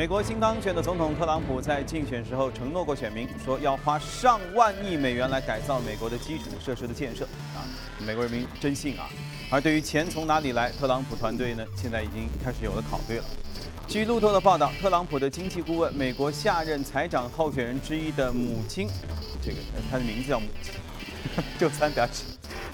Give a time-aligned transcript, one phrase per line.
[0.00, 7.60] 美国新当选的总统特朗普在竞选时候承诺过选民，说要花上万亿美元来改造美国的基础设施的建设啊，
[7.98, 9.10] 美国人民真信啊。
[9.50, 13.24] 而对于钱从哪里来，特朗普团队呢，现在已经开始有了考虑了。
[13.86, 18.88] 据路透的报道，特朗普的经济顾问、美国下任财长候选人之一的母亲，
[19.42, 19.58] 这个
[19.90, 20.72] 他的名字叫母亲，
[21.58, 22.24] 就三表示。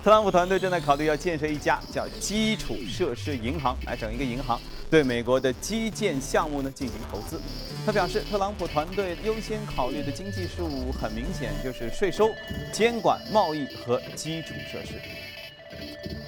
[0.04, 4.60] 特朗普团队正在考虑要建设一家叫基础设施银行，来整一个银行，
[4.90, 7.40] 对美国的基建项目呢进行投资。
[7.84, 12.30] 他表示，特朗普团队优先考虑的经济事务很明显就是税收、
[12.72, 15.00] 监管、贸易和基础设施。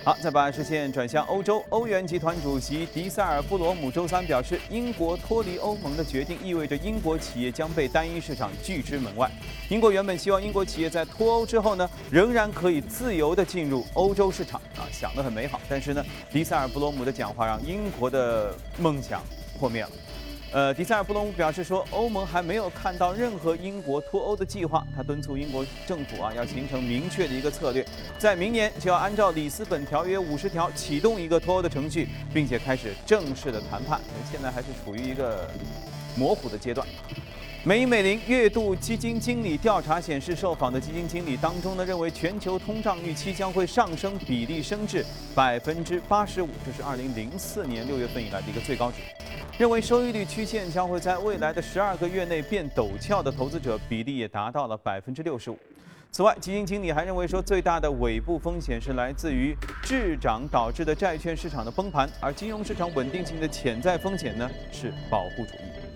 [0.05, 1.65] 好，再把视线转向欧洲。
[1.69, 9.31] 欧元集团主席迪塞尔布罗姆周三表示，英国脱离欧盟的决定意味着英国企业将被单一市场拒之门外。
[9.69, 15.61] 英国原本希望英国企业在脱欧之后呢，仍然可以自由地进入欧洲市场啊，想得很美好。
[15.69, 19.23] 但是呢，迪塞尔布罗姆的讲话让英国的梦想
[19.59, 19.91] 破灭了。
[20.51, 24.83] 呃，迪塞尔布隆表示说，欧盟还没有看到任何英国脱欧的计划。
[24.97, 27.85] 他敦促英国政府啊，要形成明确的一个策略，
[28.19, 34.01] 在明年就要按照里斯本条约五十条启动一个脱欧的程序，并且开始正式的谈判。
[34.33, 35.47] 现在还是处于一个
[36.17, 36.87] 模糊的阶段。
[37.63, 48.97] 美银美林月度基金经理调查显示，受访的基金经理当中呢，认为全球通胀预期将会上升比例升至百分之八十五，这是二零零四年六月份以来的一个最高值。
[49.59, 55.59] 认为收益率曲线将会在未来的十二个月内变陡峭的投资者比例也达到了百分之六十五。
[56.13, 65.89] 此外，基金经理还认为说，最大的尾部风险是来自于滞涨导致的债券市场的崩盘，而金融市场稳定性的潜在风险呢是保护主义。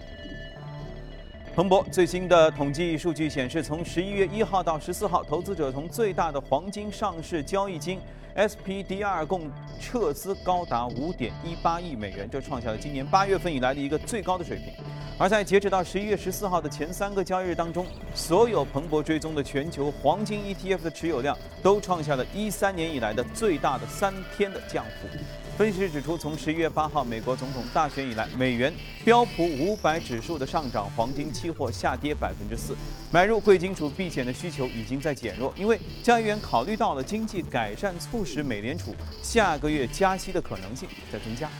[1.55, 8.01] 彭博最新的统计数据显示，从十一月一号到十四号，投资者从最大的黄金上市交易金。
[8.37, 14.73] SPDR 共撤资高达五点一八亿美元，这创下了今年八月份以来的一个最高的水平。
[15.19, 25.09] 而在截止到十一月十四号的前三个交易日当中，所有彭博追踪的全球黄金 ETF 的持有量都创下了一三年以来的最大的三天的降幅。
[25.59, 28.73] 分析师指出，从十一月八号美国总统大选以来，美元
[29.05, 32.75] 标普五百指数的上涨，黄金期货下跌百分之四，
[33.11, 41.51] 买入贵金属避险的需求已经在减弱，因为交易员考虑到了经济改善，促使美联储下个月加息的可能性在增加。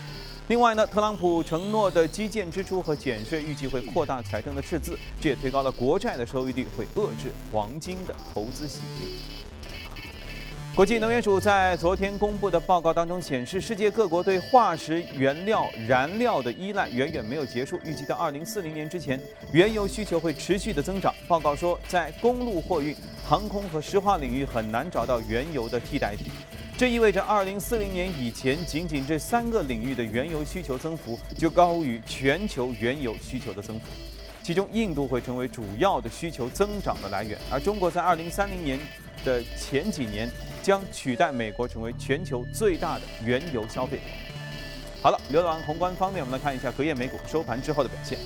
[0.49, 9.19] 另外呢，特朗普承诺的基建支出和减税预计会扩大财政的赤字，这也推高了国债的收益率，会遏制黄金的投资吸引力。
[10.75, 19.21] 国际能源署在昨天公布的报告当中显示，世界各国对化石原料燃料的依赖远远没有结束，预计到2040年之前，
[19.53, 21.15] 原油需求会持续的增长。
[21.29, 26.29] 报告说，在公路货运、航空和石化领域很难找到原油的替代品，
[26.79, 33.85] 这意味着2040年以前，仅仅这三个领域的原油需求增幅就高于全球原油需求的增幅。
[34.43, 38.79] 其中，印度会成为主要的需求增长的来源，而中国在2030年
[39.25, 40.31] 的前几年。
[40.63, 45.03] 将取代美国成为全球最大的原油消费国。
[45.03, 48.17] 好了，浏览宏观方面，我们来看一下隔夜美股收盘之后的表现。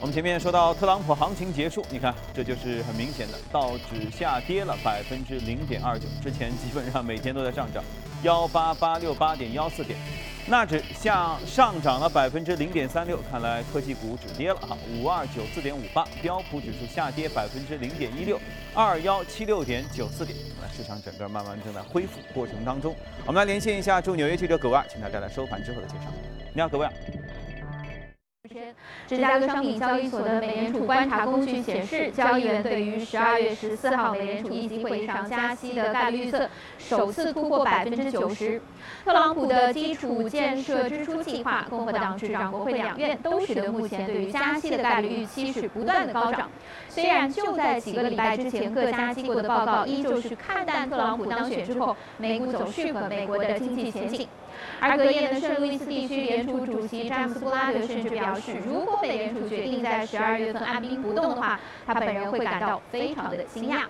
[0.00, 7.84] 我们前面说到特朗普行情结束，你看这就是很明显的，道指下跌了百分之零点二九，之前基本上每天都在上涨，
[8.22, 9.98] 幺八八六八点幺四点。
[10.48, 16.06] 纳指向上涨了百分之零点三六，看来科技股止跌了哈，五二九四点五八。
[16.22, 18.40] 标普指数下跌百分之零点一六，
[18.72, 20.38] 二幺七六点九四点。
[20.62, 22.94] 那市场整个慢慢正在恢复过程当中。
[23.26, 26.04] 我们来连线一下驻纽约记者葛万，请他带来收盘之后的介绍。
[26.54, 26.92] 你好，葛万。
[29.06, 38.60] 芝加哥商品交易所的美联储观察工具显示，交易员对于十二月十四号美联储议息会议上加息的概率预测首次突破百分之九十。
[39.04, 46.50] 特朗普的基础建设支出计划、共和党执掌国会两院，都使得目前对于加息的概率预期是不断的高涨。
[46.88, 54.26] 虽然就在几个礼拜之前，各家机构的报告依旧是看淡特朗普当选之后美股走势和美国的经济前景。
[54.80, 63.84] 而隔夜的圣路易斯地区联储主席詹姆斯布拉德甚至表示，如果美联储决定在十二月份按兵不动的话，他本人会感到非常的惊讶。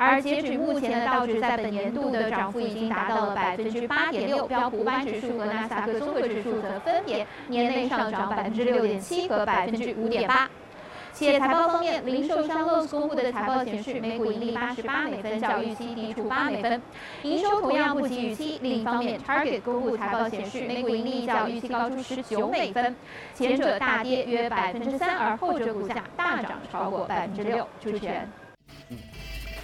[0.00, 10.48] 而截止目前的道指在本年度的涨幅已经达到了百分之八点六，标普五百指数和纳斯达克综合指数则分别年内上涨百分之六点七和百分之五点八。
[11.18, 16.80] 企业财报方面，零售商 l o s 公布的财报显示，每股盈利八十八美分，较预期低出八美分，
[17.24, 18.60] 营收同样不及预期。
[18.62, 22.94] 另一方面，Target 公布财报显示，每股盈利较预期高出十九美分，
[23.34, 27.66] 前者大跌约百分之三，而后者股价大涨超过百分之六。
[27.80, 28.28] 主持人，
[28.90, 28.98] 嗯，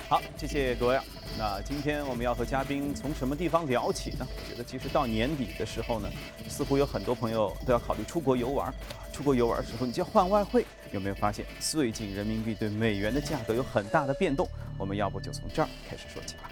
[0.09, 0.99] 好，谢谢各位。
[1.37, 4.27] 那今天我们要和嘉宾从什么地方聊起呢？
[4.37, 6.09] 我觉得其实到年底的时候呢，
[6.49, 8.73] 似乎有很多朋友都要考虑出国游玩。
[9.13, 14.49] 出国游玩的时候，你就要换外汇，有没有发现最近人民币对美元的价格有很大的变动？
[14.79, 16.51] 我们要不就从这儿开始说起吧。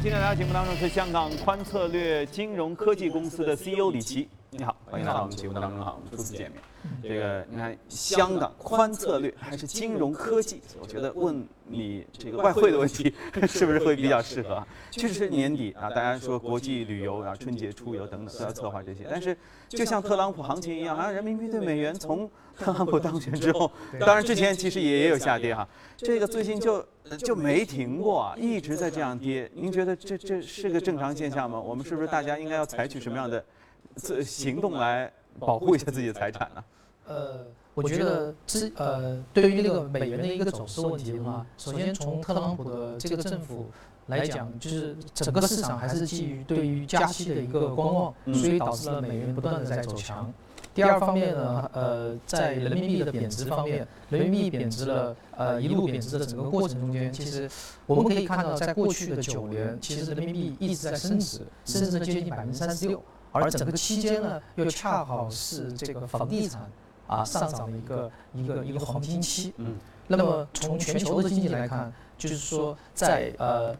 [0.00, 6.60] 今天来到节目当中是香港宽策略金融科技公司的 CEO 李琦，你好，欢迎来到我们节目当中哈，我们初次见面。
[7.00, 10.60] 这个你看，香港宽策略还是金融科技？
[10.80, 13.14] 我觉得问你这个外汇的问题
[13.46, 14.60] 是不是会比较适合？
[14.90, 19.06] 确实是年底啊，大家说国际旅游啊，春节出游等等都要策划这些。
[19.08, 19.36] 但是
[19.68, 22.28] 就像特朗普行情一样啊，人民币对美元从
[22.58, 23.70] 特朗普当选之后，
[24.00, 26.84] 当然之前其实也也有下跌哈，这个最近就
[27.18, 29.48] 就没停过啊，一直在这样跌。
[29.54, 31.60] 您觉得这这是个正常现象吗？
[31.60, 33.44] 我们是不是大家应该要采取什么样的
[34.24, 35.12] 行动来？
[35.38, 36.64] 保护一下自己的财产呢？
[37.06, 43.66] 呃，我觉得之呃，对于那个美元的一个走势问题的话，首先从特朗普的这个政府
[44.06, 50.34] 来讲，就是整个市场还是基于对于加息的一个观望，所以导致了美元不断的在走强。
[50.74, 57.48] 第二方面呢，呃，在人民币的贬值方面，人民币贬值了，呃，一路贬值的整个过程中间，其实
[57.86, 63.00] 我们可以看到，在过去的九年，其实人民币一直在升值，甚至接近百分之三十六。
[63.32, 66.70] 而整个期间呢，又恰好是这个房地产
[67.06, 69.52] 啊上涨的一个一个一个黄金期。
[69.56, 69.76] 嗯。
[70.06, 73.76] 那么从全球的经济来看，就是说在呃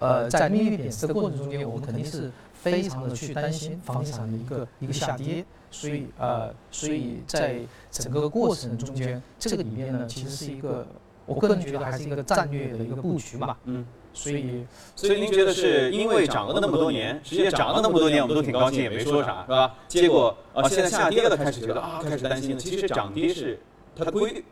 [0.00, 5.44] 呃在利率贬值的过程中间，我们肯定是非常的去担心房地产的一个一个下跌。
[5.70, 7.60] 所以呃，所以在
[7.90, 10.86] 整个过程中间，这个里面呢，其实是一个
[11.26, 13.56] 我个人觉得还是一个战略的一个布局吧。
[13.64, 13.84] 嗯。
[14.16, 14.66] 所以，
[14.96, 19.74] 所以您觉得是因为涨了那么多年，实际上涨了那么多年，我们都挺高兴，也没说啥，是吧？
[19.86, 22.56] 结果啊，现在下跌了，开始觉得啊，开始担心了。
[22.56, 23.60] 其实涨跌是
[23.94, 24.44] 它的规律。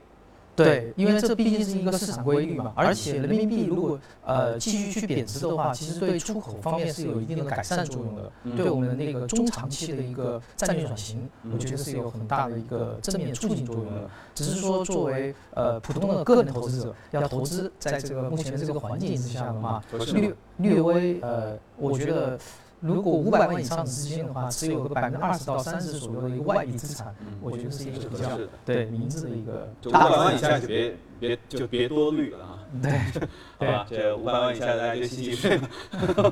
[0.57, 14.09] 对，因为这毕竟是一个市场规律嘛，而且人民币如果呃继续去贬值的话，其实对出口方面是有一定的改善作用的，对我们那个中长期的一个战略转型，我觉得是有很大的一个正面促进作用的。
[14.35, 22.39] 只是说作为呃普通的个人投资者要投资，在这个目前的这个环境之下的话，略略微呃，我觉得。
[22.85, 29.73] 如果五百万以上的资金的话，持有个百分之二十到三十左右的一个外币资产，我觉得是一个比较对明智的一个。
[29.87, 32.59] 五百万以下就别别就别多虑了啊。
[32.83, 32.93] 对，
[33.59, 35.69] 好吧，这五百万以下大家就睡吧。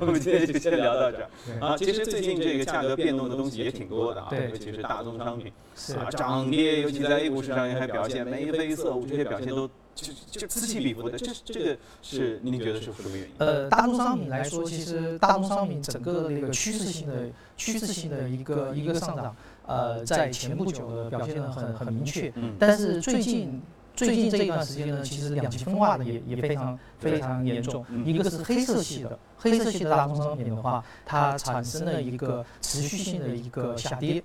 [0.01, 1.29] 我们今天就先聊到这儿。
[1.61, 5.53] 啊，其实最近这个价格变动的东西也挺多的啊，尤其是大宗商品
[5.97, 9.69] 啊涨跌，尤其在 A 股市场也还表现眉飞色舞，这些表现都。
[9.95, 13.29] 就就此起彼伏的，这这个是您觉得是什么原因？
[13.37, 17.29] 呃，大宗商品来说，其实大宗商品整个的那个趋势性的
[17.59, 19.37] 趋势性的一个一个上涨，
[19.67, 22.33] 呃，在前不久的表现的很很明确。
[22.37, 22.57] 嗯。
[22.59, 23.61] 但是最近
[23.95, 27.85] 最近这一段时间呢，其实两极分化的也也非常非常严重。
[28.05, 34.23] 一个是黑色系的，黑色系的大宗商品的话，它产生了一个持续性的一个下跌。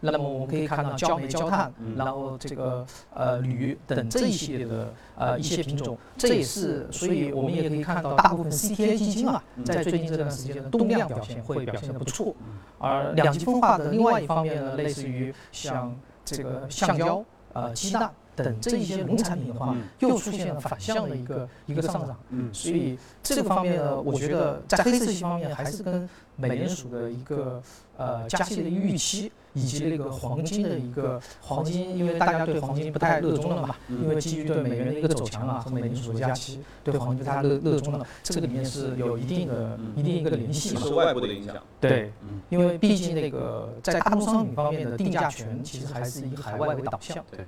[0.00, 12.32] 那么我们可以看到焦煤、焦炭，然后这个呃铝等这一系列的呃一些品种，这也是，所以我们也可以看到大部分 CTA 基金啊，在最近这段时间的动量表现会表现的不错。
[12.78, 15.92] 而两极分化的另外一方面呢，类似于像
[16.24, 18.08] 这个橡胶、呃鸡蛋
[18.44, 22.16] 等这一些农产品的话，又出现了反向的一个一个上涨。
[22.52, 27.62] 所以这个方面呢，我觉得在黑色系方面还是跟美联储的一个
[27.96, 29.30] 呃加息的预期。
[29.54, 40.76] 以及那个黄金的一个黄金，因为大家对黄金不太热衷了嘛，因为基于对美元的一个走强啊和美联储的加息，对黄金不太热热衷了，这个里面是有一定的一定一个联系。
[40.76, 41.56] 受外部的影响。
[41.80, 42.12] 对，
[42.50, 47.24] 因为毕竟那个在大宗商品方面的定价权其实还是以海外为导向。
[47.28, 47.44] 对，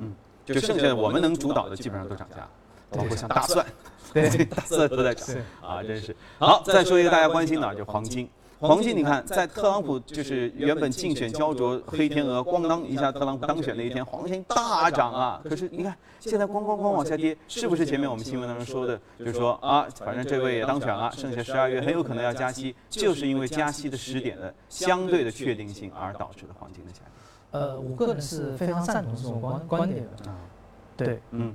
[0.00, 2.48] 嗯，就剩下的我们能主导的基本上都涨价，
[2.90, 3.64] 包括像大蒜，
[4.12, 6.14] 对， 大蒜都在涨啊，真是。
[6.38, 8.28] 好，再说一个大家关心的，就黄金。
[8.60, 15.42] 黄金，你看，在特朗普就是原本竞选焦灼黑天鹅，咣当一下，特朗普当选那一天，黄金大涨啊！
[15.44, 27.10] 可是你看，现在咣咣咣往下跌，是不是前面我们新闻当中说的，就是说啊，反正这位也当选了，剩下十二月很有可能要加息，就是因为加息的时点的相对的确定性而导致的黄金的下跌。
[27.54, 30.30] 呃，我个人是非常赞同这种观观点的。
[30.30, 30.36] 啊，
[30.96, 31.54] 对，嗯。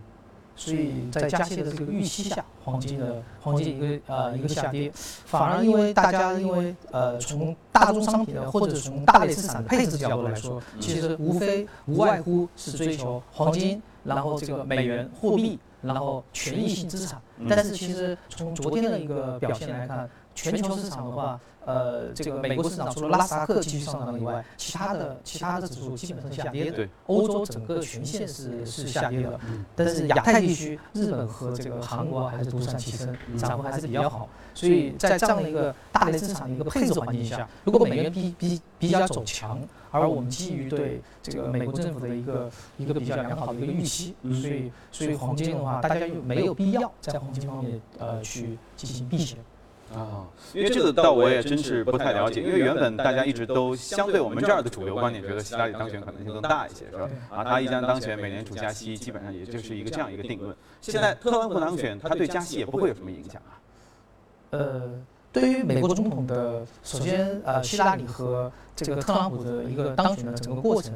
[0.55, 17.21] 所以在加息的这个预期下，黄金的黄金一个呃一个下跌，反而因为大家因为呃从大宗商品的或者从大类资产的配置角度来说，其实无非无外乎是追求黄金，然后这个美元货币，然后权益性资产。
[17.47, 20.09] 但是其实从昨天的一个表现来看，
[20.41, 26.71] 全球市场的话，呃，这个美国市场除了纳斯达克继续上涨以外，其他的其他的指数基本上下跌的。
[26.71, 29.39] 对，欧洲整个全线是是下跌的，
[29.75, 34.29] 但是亚太地区，日本和这个韩国还是独善其身，涨幅还是比较好。
[34.53, 39.59] 所以在这样的一个大类市场的一个配置环境下，如果美元比比比较走强，
[39.91, 49.37] 而我们基于对这个美国政府的一个一个比较良好的一个预期，所以所以黄金的话，大家又没有必要在黄金方面呃去进行避险。
[49.93, 57.09] 啊，因为这个倒我也真是不太了解，因为原本大家一直都相对我们这儿的主流观点，觉得希拉里当选可能性更大一些，是吧？
[57.31, 60.55] 啊，他一旦当选，美联储加息基本上也就是一个这样一个定论。
[60.79, 63.57] 现在特朗普当选，他对加息也不会有什么影响啊。
[64.51, 64.81] 呃，
[65.31, 70.93] 对于美国总统的，首先呃，希拉里和这个特朗普的一个当选的整个过程。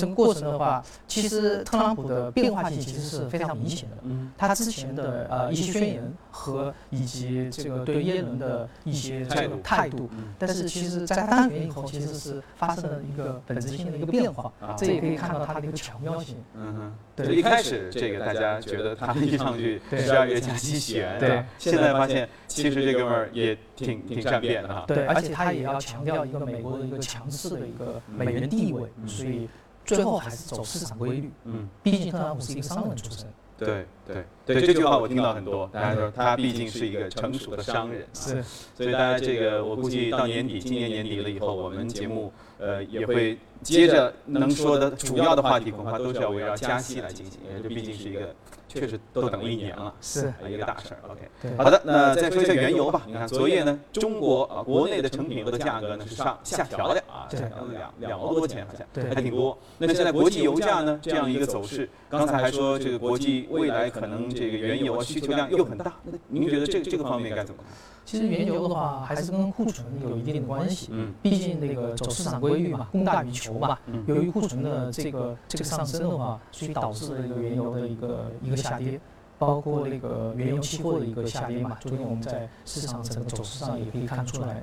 [0.00, 3.96] 整个过程的话，其实特朗普的变化性其实是非常明显的。
[4.02, 10.08] 嗯，他之前的呃一些宣言和以及这个对耶伦的一些这个态度，
[10.38, 14.52] 但是其实在他当选以后，其实是发生了一个本质性的一个变化。
[14.60, 16.36] 啊这也可以看到他的一个巧妙性。
[16.54, 17.34] 嗯哼，对。
[17.34, 24.84] 一开始这个大家觉得他一上去十二月加息选，对，现在发现其实这哥们儿也挺挺善变的哈。
[24.86, 29.48] 对，而且他也要强调一个美国的一个强势的一个美元地位，所以。
[29.84, 33.26] 最后还是走市场规律，嗯，毕竟特朗普是一个商人出身。
[33.58, 38.42] 对对对，这句话我听到很多，大家说他毕竟是一个成熟的商人，是，
[38.74, 48.34] 所以大家这个我估计到年底，今年年底了以后，我们节目呃也会接着能说的主要的话题，恐怕都是要围绕加息来进行，因为这毕竟是一个。
[48.68, 51.00] 确实都等了一年了，是一个大事儿。
[51.10, 53.02] OK，好的，那再说一下原油吧。
[53.06, 59.58] 你看昨夜呢，中国啊国内的成品油的价格呢是上下调的啊，下调了两两毛多钱，好像还挺多。
[59.76, 67.76] 那现在国际油价呢这样一个走势，刚才还说这个国际未来可能这个原油啊需求量又很大，那您觉得这这个方面该怎么看？
[68.04, 70.88] 其实原油的话，还是跟库存有一定的关系。
[70.90, 73.78] 嗯，毕竟那个走市场规律嘛，供大于求嘛。
[73.86, 79.00] 嗯，由于库存的这个这个上升的话，所以导致了一个原油的一个一个下跌，
[79.38, 81.76] 包括那个原油期货的一个下跌嘛。
[81.80, 84.62] 昨天我们在市场整个走势上也可以看出来。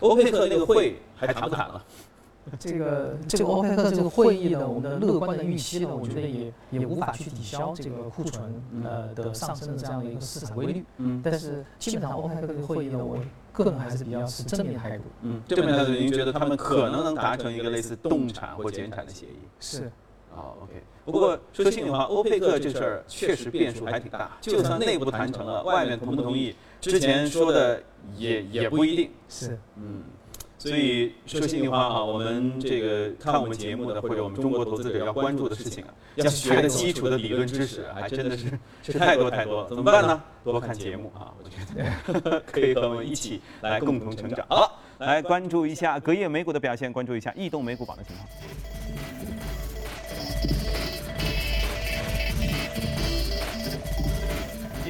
[0.00, 1.84] 欧佩克那个会还谈不谈了？
[2.58, 10.84] 这个这个欧佩克这个会议呢，我们的乐观的预期呢，我觉得也也无法去抵消这个库存呃的上升的这样的一个市场规律。
[10.98, 11.20] 嗯。
[11.22, 13.18] 但是基本上欧佩克这个会议呢，我
[13.52, 15.04] 个人还是比较持正面态度。
[15.22, 19.38] 嗯，正面态度，您觉得他们可能能达成一个类似冻产或减产的协议？
[19.60, 19.90] 是。
[20.34, 20.82] 啊，OK。
[21.04, 24.30] 不过说心里话，欧佩克这事儿确实变数还挺大。
[24.40, 27.82] 就算内部谈成了，外面同不同意，之前说的
[28.16, 29.10] 也也不一定。
[29.28, 29.58] 是。
[29.74, 30.04] 嗯。
[30.60, 38.50] 所以说心里话啊，我们这个看我们节目的或者我们中国投资者要关注的事情啊，要学的基础的理论知识还真的 是
[38.82, 39.68] 是太多太多了。
[39.70, 40.22] 怎么办呢？
[40.44, 44.46] 多看节目啊，我觉得 可以和我们一起来共同成长。
[44.50, 48.28] 好，来关注一下隔夜美股的表现，关注一下异动美股榜的情况。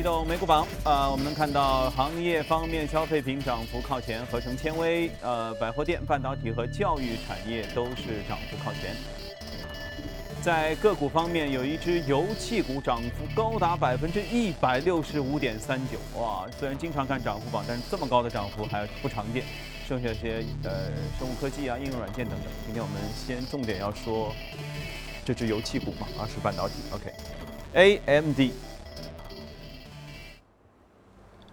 [0.01, 8.97] 移动美股榜，呃，我们能看到行业方面，消费品涨幅靠前，合成纤维、呃，百货店、半导体和教育产业都是涨幅靠前。
[10.41, 16.49] 在个股方面，有一只油气股涨幅高达百分之一百六十五点三九，哇！
[16.59, 19.45] 虽然经常看涨幅榜，但是这么高的涨幅还不常见。
[19.87, 20.87] 剩下些呃，
[21.19, 22.49] 生物科技啊、应用软件等等。
[22.65, 24.35] 今天我们先重点要说
[25.27, 26.77] 这只油气股嘛，啊，是半导体。
[26.91, 28.70] OK，AMD。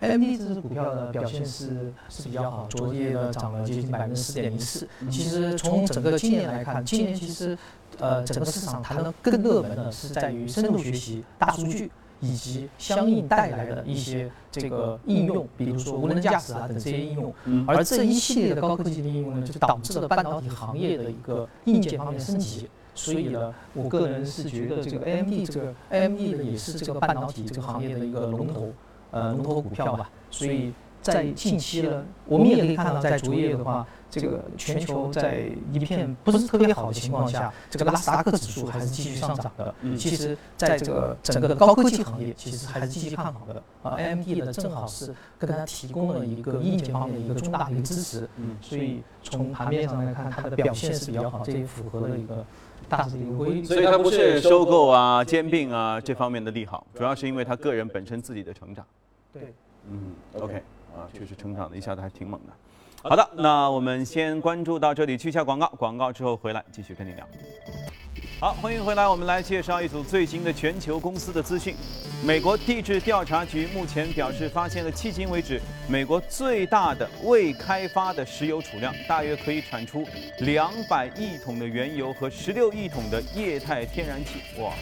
[0.08, 4.88] A M D 这只股票呢表现是是比较好，昨夜呢涨了接近百分之四点零四。
[5.12, 7.58] 其实从整个今年来看，今年其实
[8.00, 17.34] 呃整个市场谈的更热门的是在于深度学习、大数据以及相应带来的一些这个应用，比如说无人驾驶啊等这些应用。
[17.68, 22.70] 而这一系列的高科技的应用呢，就导致了半导体行业的一个硬件方面升级。
[22.96, 28.72] 所以呢，我个人是觉得这个 A M D 这个 A M D 呢也是这个半导体这个行业的一个龙头。
[29.12, 39.76] 呃，龙头股票吧，所以在近期呢，我们也可以看到，在昨夜的话，这个全球在一片不是特别好的情况下，这个纳斯达克指数还是继续上涨的。
[39.82, 43.62] 嗯其实，在这个整个的高科技行业，其实还是继续看好的。
[43.84, 48.28] 啊，AMD 呢，正好是跟它提供了一个硬件方面的一个重大的一个支持。
[48.38, 52.46] 嗯，所以从盘面上来看，它的表现是比较好，这也符合了一个
[52.88, 53.64] 大的一个规律。
[53.66, 58.86] 所以它不是收购啊、兼并啊这方面的利好，主要是因为它个人本身自己的成长。
[59.34, 59.54] 对，
[59.90, 60.64] 嗯，OK，
[60.96, 62.54] 啊，确实成长的一下子还挺猛的。
[63.10, 67.26] 好的，那我们先关注到这里，去一下广告，广告之后回来继续跟你聊。
[68.38, 71.74] 好，欢迎回来，我们来介绍一组最新的全球公司的资讯。
[72.22, 80.06] 美国地质调查局目前表示，发现了迄今为止美国最大的未开发的石油储量，大约可以产出
[80.40, 84.42] 两百亿桶的原油和十六亿桶的液态天然气。
[84.62, 84.74] 哇！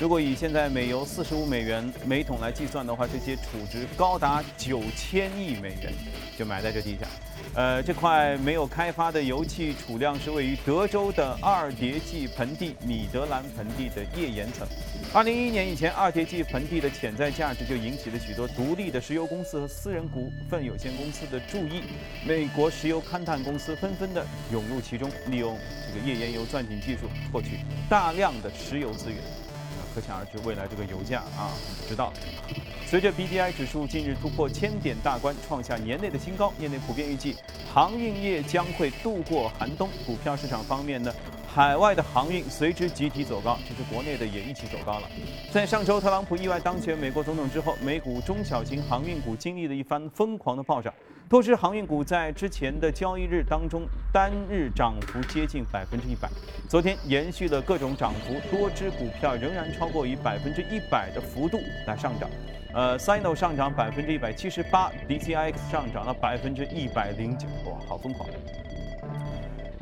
[0.00, 5.92] 如果以现在美油四十五美元每桶来计算的话，这些储值高达九千亿美元，
[6.36, 7.06] 就埋在这地下。
[7.54, 14.66] 呃，这块没有开发的油气储量是位于德州的二叠纪盆地米德兰盆地的页岩层。
[15.12, 21.82] 二零一一年以前，二叠纪盆地的潜在价值就引起了许多独立的石油公司和私人股份有限公司的注意。
[22.26, 29.18] 美国石油勘探公司纷纷的涌入其中，利用这个页岩油钻井技术获取大量的石油资源。
[29.94, 32.12] 可想而知，未来这个油价啊，不知道。
[32.84, 37.36] 随着 BDI 指数近日突破千点大关，创下年内的新高，业内普遍预计
[37.72, 39.88] 航运业将会度过寒冬。
[40.04, 41.14] 股票市场方面呢，
[41.46, 45.08] 海外的航运随之集体走高，其实国内的也一起走高了。
[45.52, 50.92] 在上周特朗普意外当选美国总统之后，美股中小型航运股经历了一番疯狂的暴涨。
[51.26, 56.28] 多只航运股在之前的交易日当中单日涨幅接近百分之一百，
[56.68, 62.28] 昨天延续了各种涨幅，多只股票仍然超过以百分之一百的幅度来上涨。
[62.74, 68.28] 呃，Sino 上涨百分之一百七十八，DCIX 上涨了百分之一百零九，哇，好疯狂！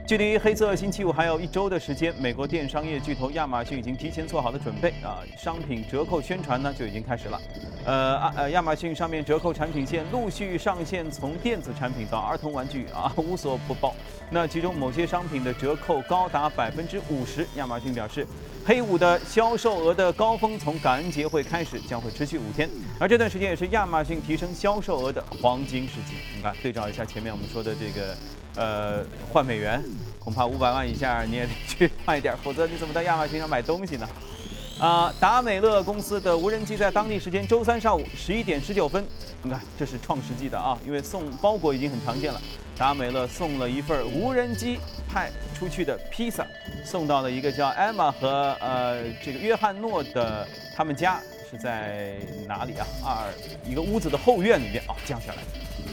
[0.04, 7.40] 距离黑色星期五还有一周的时间，美国电商业巨头亚马逊已经提前做好了准备啊，商品折扣宣传呢就已经开始了。
[7.84, 13.94] 呃啊呃，亚马逊上面折扣产品线陆续上线，从电子产品到儿童玩具啊，无所不包。
[14.28, 17.46] 那其中某些商品的折扣高达百分之五十。
[17.54, 18.26] 亚马逊表示，
[18.66, 22.68] 黑五的销售额的高峰从感恩节会开始，将会持续五天，
[22.98, 26.16] 而这段时间也是亚马逊提升销售额的黄金时期。
[26.36, 28.16] 你看，对照一下前面我们说的这个。
[28.54, 29.82] 呃，换美元，
[30.18, 34.08] 恐怕五百万以下你也得去换一点，否则你怎么在亚马逊上买东西呢？
[34.80, 39.06] 啊，达美乐公司的无人机在当地时间周三上午十一点十九分，
[39.42, 42.40] 你看这是创世纪的啊，因为送包裹已经很常见了，
[42.76, 44.78] 达美乐送了一份无人机
[45.08, 46.44] 派出去的披萨，
[46.84, 51.20] 送到了一个叫艾玛和呃这个约翰诺的他们家。
[51.52, 52.16] 是在
[52.48, 52.86] 哪里啊？
[53.04, 53.30] 二
[53.62, 55.42] 一个屋子的后院里面啊，降下来。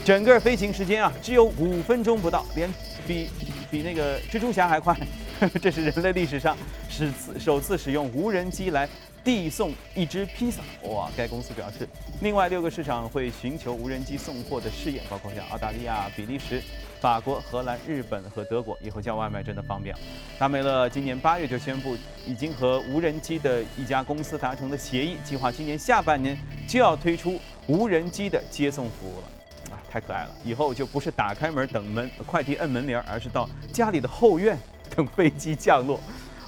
[0.02, 2.72] 整个飞行时间啊，只有五分钟不到，连
[3.06, 3.28] 比
[3.70, 4.96] 比那个蜘蛛侠还快。
[5.60, 6.56] 这是人类历史上
[6.88, 8.86] 首次首次使用无人机来
[9.24, 10.60] 递送一只披萨。
[10.82, 11.10] 哇！
[11.16, 11.88] 该公司表示，
[12.20, 16.62] 另外六个市场会寻求无人机送货的试验，包括像澳大利亚、比利时、
[17.00, 18.76] 法国、荷兰、日本和德国。
[18.82, 19.94] 以后叫外卖真的方便。
[20.38, 26.36] 达美乐今年八月就宣布，已经和无人机的一家公司达成了协议，计划今年下半年
[26.68, 29.78] 就要推出无人机的接送服务了。
[29.90, 34.56] 太可爱了，以后就不是打开门等门快递摁门铃，而是到家里的后院
[34.96, 36.00] 等飞机降落。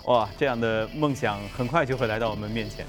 [0.07, 2.85] 哇，这样的梦想很快就会来到我们面前。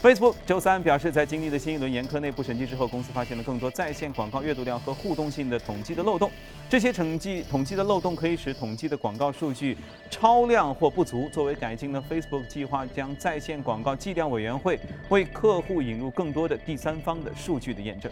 [0.00, 6.30] Facebook 周三表示，在经历了新一轮严苛内部审计之后，公司发现了更多在线广告阅读量和互动性的统计的漏洞。
[6.68, 9.76] 这些统计统计的漏洞可以使统计的广告数据
[10.08, 11.28] 超量或不足。
[11.32, 18.10] 作为改进呢，Facebook 计划将在线广告计量委员会为客户引入更多的第三方的数据的验证。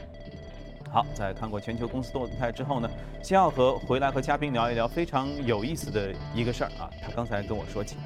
[0.91, 2.89] 好，在看过全球公司动态之后呢，
[3.23, 6.89] 先要和回来和嘉宾聊一聊非常有意思的一个事儿啊。
[7.03, 7.97] 他刚才跟我说起，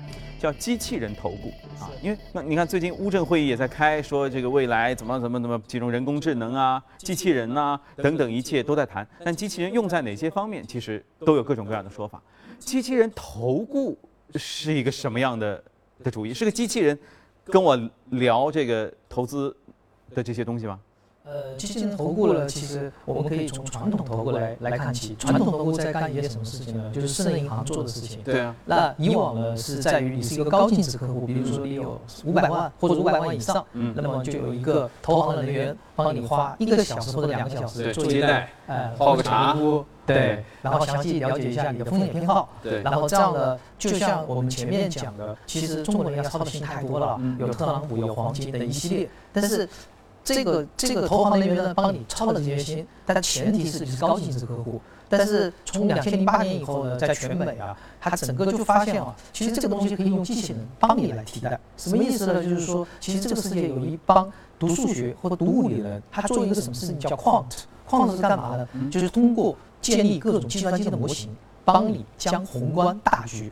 [0.40, 1.90] 叫机器人投顾啊。
[2.02, 9.06] 因为那你看最近乌镇会议也在开，说这个未来怎么怎么怎么其中人工智能啊、机器人呐等等一切都在谈。
[9.22, 12.20] 但机器人用在哪些方面，其实都有各种各样的说法。
[12.58, 13.96] 机器人投顾
[14.34, 15.62] 是一个什么样的
[16.02, 16.34] 的主意？
[16.34, 16.98] 是个机器人
[17.44, 17.78] 跟我
[18.10, 19.54] 聊这个投资
[20.14, 20.80] 的这些东西吗？
[21.30, 25.14] 呃，基金投顾呢，其实我们可以从传统投顾来来看起。
[25.14, 26.90] 传统投顾在干一些什么事情呢？
[26.92, 28.20] 就是私人银行做的事情。
[28.24, 28.52] 对啊。
[28.64, 39.56] 那以往呢，是在于你是一个高净值客户，比如说你有五百万或者五百万以上，嗯，那么就有一个投行的人员帮你花一个小时或者两个小时做接待，呃，泡个茶，
[40.04, 49.68] 对，然后详细了解一下你的风险偏好，对，然后这样呢，就像我们前面讲的，其实中国人要操的心太多了，有特朗普，有黄金等一系列，但是。
[50.22, 54.80] 这个这个投行人员呢，帮你操了这些心，但前提是你是高净值客户。
[55.08, 61.58] 但是从两千零八年以后呢，在全美啊，它整个就发现啊，其实这个东西可以用机器人帮你来替代。
[61.76, 62.44] 什么意思呢？
[62.44, 68.68] 就是说，其实这个世界有一帮读数学或者读物理的人，他做一个什么事情叫 quant，quant 是干嘛呢？
[68.88, 73.50] 就是通过建立各种计算机的模型，帮你将宏观大局。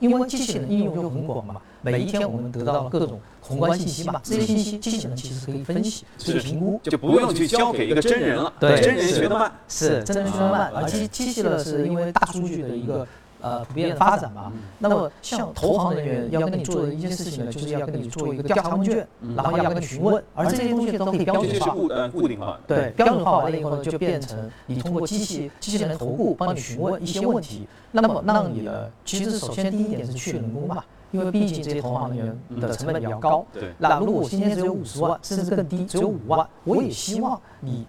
[0.00, 8.52] 因为机器人应用就很广嘛，每一天我们得到了各种宏观信息嘛，这些信息机器人其实可以分析、可以评估，就不用去交给一个真人了。
[8.58, 13.06] 对，真人学得慢，是真人学得慢，而机机器呢是因为大数据的一个
[13.44, 14.50] 呃普遍的发展嘛。
[14.78, 21.74] 那么像投行人员要跟你做的一件事情呢，就是要跟你做一个调查问卷，然后要跟你询问，而这些东西都可以标准化。
[21.74, 22.58] 固呃固定化。
[22.66, 30.82] 对，标准化完了以后呢，就变成你通过机器机器人投顾帮你询问一些问题，那么让你的其实首先第一点是去人工嘛。
[31.12, 33.72] 因为毕竟这些投行人员的成本比较高，对。
[33.78, 37.86] 那如果我今天只有五十万，甚至更低，只有五万，我也希望你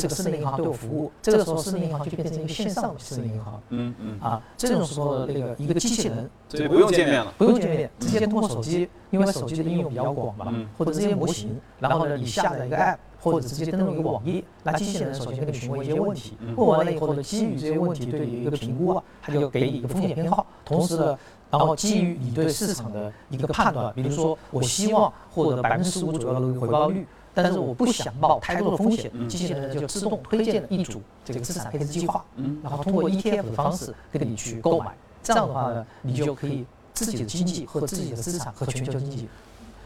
[0.00, 1.10] 这个私人银行对我服务。
[1.22, 3.60] 这个时候，私人银行就变成一个线上的私人银行。
[3.70, 4.20] 嗯嗯。
[4.20, 21.18] 啊，这种时候那个一个机器人，所以不用见面了，不用见面，直接通过手机，因为手机的应用比较广嘛，或者这些模型，然后呢，你下载一个 app，或者直接登录一个网页，那机器人首先跟你询问一些问题，问完了以后呢，基于这些问题对你一个评估啊，它就给你一个风险偏好，同时呢。
[21.48, 27.06] 然后基于你对市场的一个判断，比如说我希望获得百分之十五左右的回报率，
[27.42, 32.24] 但是我不想冒太多的风险，机器人就自动推荐了一组这个资产配置计划，
[32.62, 39.28] 然后通过 ETF 的方式给你去购买，这样的话呢，你就可以自己的经济和自己的资产和全球经济。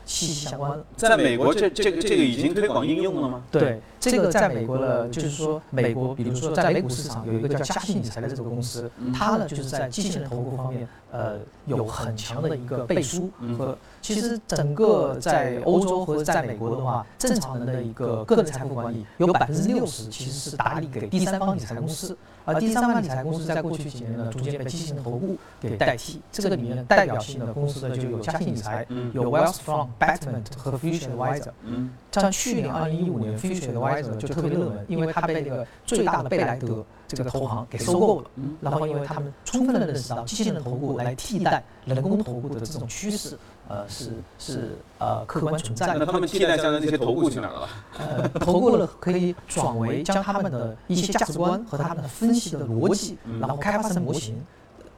[0.07, 0.77] 息息相关。
[0.97, 3.43] 在美国，这这个这个已经推广应用了吗？
[3.49, 13.77] 对，这个在美国呢，就是说，美国比如说在美股市场有一个叫嘉信理财的这个公司，它呢就是在机器人投顾方面，呃，有很强的一个背书和。
[14.01, 22.17] 其实整个在欧洲或者在美国的话，正常人的一个个人财富管理有百分之六十其实是打理给第三方理财公司。
[22.47, 26.21] 而第三方理财公司在过去几年呢，逐渐被机器人投顾给代替。
[26.33, 31.51] 这个里面代表性的公司呢，就有嘉信理财、有 Wealthfront、Betterment 和 Future Advisor。
[31.65, 36.85] 嗯像去年二零一五年，Future Advisor 就特别热门，因为它被那个最大的贝莱德
[37.17, 38.31] 这个投行给收购了。
[38.61, 45.99] 然后，因为他们充分的认识到机器人投顾来替代人工投顾的这种趋势，呃，是是呃客观存在的。
[45.99, 47.69] 那他们替代将来那些投顾去哪儿了？
[47.99, 52.31] 呃，投顾了可以转为将他们的一些价值观和他们的分。
[52.41, 54.35] 析的逻辑，然后开发成模型，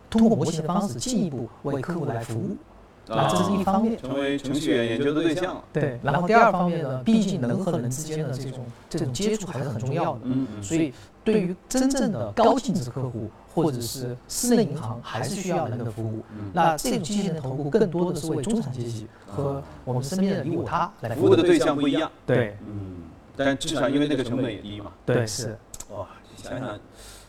[0.09, 2.57] 通过模型的方式进一步为客户来服务，
[3.13, 5.61] 啊，这是一方面，成为程序员研究的对象。
[5.73, 10.93] 对，然后第二方面呢，毕竟人和人之间的这种这种接触还是很重要的，嗯嗯，所以
[11.25, 16.23] 对于真正的高净值客户或者是私人银行，还是需要人的服务。
[16.53, 22.11] 那这种机器人投顾更多的是为中产阶级和我们身边的你我他来服务的对象不一样。
[22.27, 23.03] 对，嗯，
[23.37, 24.93] 但至少因为那个成本也低嘛。
[25.07, 25.57] 对，是。
[25.91, 26.07] 哇，
[26.37, 26.79] 想想。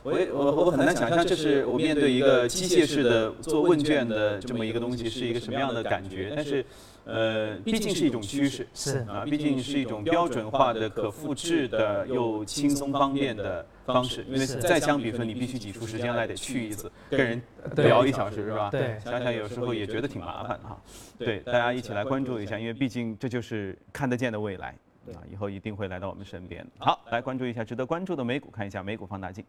[0.04, 6.34] 我也我我很难想象，这是我面对一个机械式的做问卷的这么一个东西是一个什么样的感觉。
[6.36, 6.66] 但是，
[7.06, 14.26] 呃，毕竟是一种趋势，是啊，毕竟是一种标准化的、可复制的又轻松方便的方式。
[14.30, 17.42] 因为再相比说，你必须挤出时间来得去一次，跟人
[17.76, 18.70] 聊一小时是吧？
[18.70, 20.82] 对，想想有时候也觉得挺麻烦哈。
[21.18, 24.74] 对，大家一起来关注一下，因为毕竟这就是看得见的未来
[25.08, 26.66] 啊，以后一定会来到我们身边。
[26.78, 29.44] 好，来关注一下值得关注的美股，看一下美股放大镜。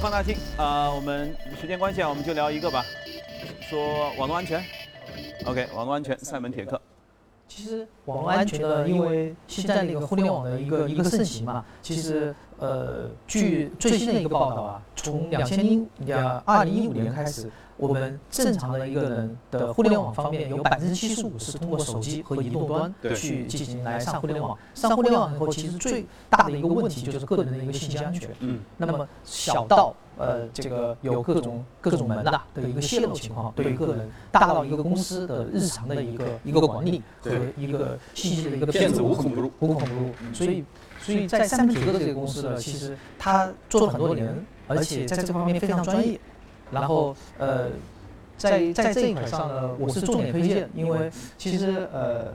[0.00, 2.84] 放大镜啊，我们时间关系啊，我们就聊一个吧，
[3.68, 4.62] 说网络安全。
[5.44, 6.80] OK，网络安全，塞门铁克。
[7.48, 17.50] 其实网络安全呢，因为现在那个互联网的一个一个盛行嘛，其实呃，据最新的一个报道啊，从两千零两二零一五年开始。
[17.78, 24.58] 我们正常的一个人的互联网方面，有百分之七十五是通过手机和移动端去进行来上互联网。
[24.74, 28.30] 上互联网以后，其实最大的一个问题就是个人的一个信息安全。
[28.40, 28.58] 嗯。
[28.76, 40.10] 那么小到呃这个有各种各种门的的一个泄露情况，对于个人；大到一个公司的日常的一个一个管理和一个信息的一个骗子无孔不入，无孔不入。
[40.34, 40.64] 所以，
[41.00, 44.34] 所以在三门铁克的这个公司呢，其实他做了很多年，
[44.66, 46.18] 而且在这方面非常专业。
[46.70, 47.68] 然后，呃，
[48.36, 52.32] 在在这一块上呢，我是重点推荐，因为其实呃。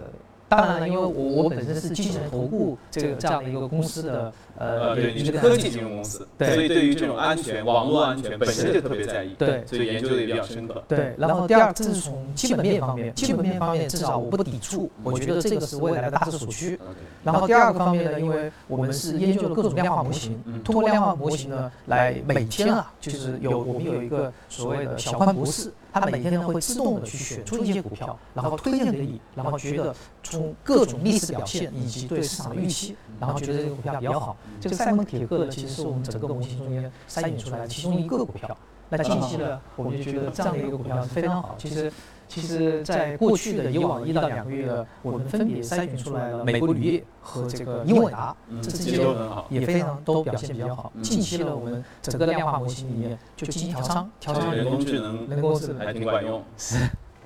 [0.55, 10.83] 当然了，因为我我本身是机器人投顾这个这样的一个公司的呃，对，你是科技金融公司，所以对于这种安全、网络安全本身就特别在意，对，所以研究的也比较深刻。
[10.87, 16.79] 对，然后第二，这是从基本面方面，基本面方面至少我不抵触，我觉得这个是未来的大势所趋。
[17.23, 25.71] 然后第二个方面呢，因为我们是研究了各种量化模型，通过量化模型呢，来每天啊，就是有我们有一个所谓的小宽博士。
[25.93, 34.35] 它每天呢会自动的去选出一些股票，然后推荐给你，然后觉得从各种历史表现以及对市场的预期，然后觉得这个股票比较好。
[34.59, 38.57] 这个赛门铁克呢，其实是我们整个模型中间筛选出来的其中一个股票。
[38.89, 41.55] 那近期呢，我们就觉得这样的一个股票是非常好。
[41.57, 41.93] 其实。
[42.33, 44.67] 其实，在过去的以往一到两个月，
[45.03, 49.05] 我们分别筛选出来了美国铝业和这个英伟达，这之间
[49.49, 50.91] 也非常都表现比较好。
[51.03, 56.43] 近期呢，我们整个量化模型里面就进行调仓，调仓人工智能，人工智能还挺管用。
[56.57, 56.75] 是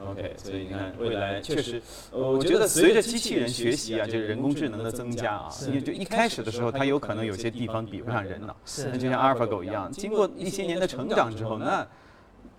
[0.06, 8.54] ，OK， 所以你看，未来确实，呃，我觉得随着机器人学习啊，就是人工智能的增加啊，也就一开始的时候，它有可能有些地方比不上人脑。
[8.66, 11.88] 是那就像阿尔法狗一样，经过一些年的成长之后，那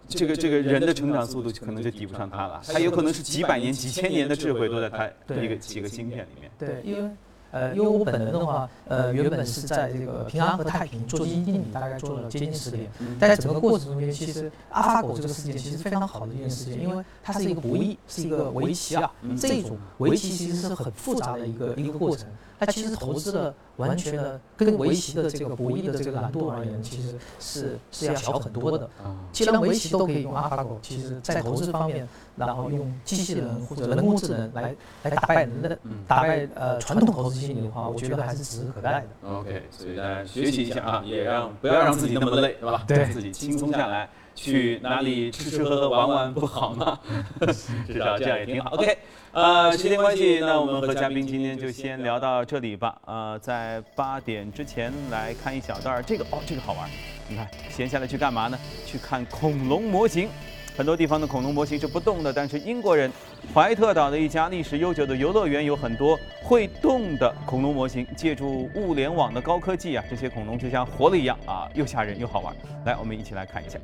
[0.08, 2.62] 这个这个人的成长速度可能就抵不上它了。
[2.66, 6.50] 它有可能是几百年、几千年的智慧都在它对一个几个芯片里面。
[6.58, 7.10] 对，因为
[7.50, 12.90] 呃，因为我本人的话，呃，原本是在这个平安和太平做基金经理，大概做了接近十年。
[13.18, 19.10] 但在整个过程中间，其实阿尔法狗这个事件其实非常好的一件事情，因为它是一个博弈，是一个围棋啊。
[19.38, 28.88] 这种围棋其实是很复杂的一个一个过程，它其实投资的完全的跟围棋的这个博弈的这个难度而言，其实是是要小很多的。
[29.32, 39.28] 既然围棋都可以用阿尔法狗，其实在投资方面，然后用机器人或者人工智能来来打败人的打败呃传统投资心理的话，我觉得还是指日可待的。
[39.28, 42.84] OK，所以大家学习一下啊，也让不要让自己那么累，对吧？
[42.88, 47.00] 对让自己轻松下来，去哪里吃吃喝喝玩玩不好吗？
[47.86, 48.70] 至少这样也挺好。
[48.70, 48.96] OK，
[49.32, 52.96] 呃，时间关系，那我们和嘉宾今天就先聊到这里吧。
[53.04, 56.88] 呃，在八点之前来看一小段儿，这个哦，这个好玩。
[57.28, 58.56] 你看，闲下来去干嘛呢？
[58.86, 60.28] 去看恐龙模型。
[60.76, 63.10] 很多地方的恐龙模型是不动的，但是英国人
[63.52, 72.54] 怀特岛的一家历史悠久的游乐园有很多会动的恐龙模型，借助物联网的高科技啊，这些恐龙就像活了一样啊，又吓人又好玩。
[72.84, 73.76] 来，我们一起来看一下。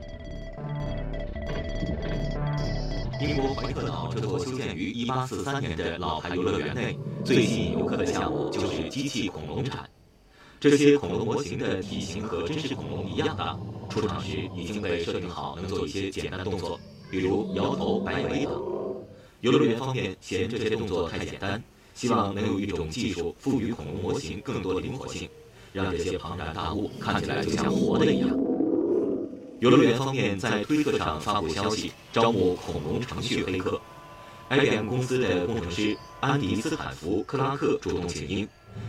[3.21, 9.89] 英国怀特岛这座修建于1843年的老牌游乐园内，最吸引游客的项目就是机器恐龙展。
[10.61, 16.79] 这些恐龙模型的体型和真实恐龙一样大，出场时已经被设定好能做一些简单的动作，
[17.11, 18.63] 比如摇头、摆尾等。
[19.41, 21.63] 游乐园方面嫌这些动作太简单，
[21.95, 25.29] 希望能有一种技术赋予恐龙模型更多的灵活性，
[25.73, 28.54] 让这些庞然大物看起来就像活的一样。
[29.65, 33.81] 游乐园方面在推特上发布消息，招募恐龙程序黑客。
[34.51, 38.47] IBM 公司的工程师安迪斯坦福克拉克主动请缨，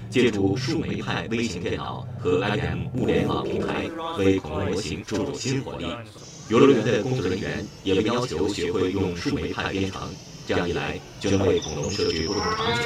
[0.10, 5.86] 借助树莓派微型电脑和 IBM 物联网平台，为恐龙模型注入新活力。
[6.50, 10.02] 游乐园的工作人员也被要求学会用树莓派编程，
[10.46, 12.84] 这样一来就能为恐龙设置不同场景。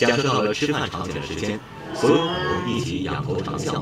[0.00, 1.60] 假设到了吃饭场景的时间，
[1.94, 3.80] 所有恐龙一起仰头长啸，